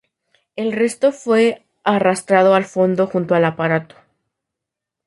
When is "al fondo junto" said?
2.55-3.35